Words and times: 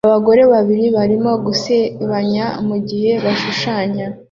Abagabo 0.07 0.43
babiri 0.55 0.85
barimo 0.97 1.31
gusebanya 1.45 2.45
mugihe 2.67 3.11
bashushanya 3.23 4.05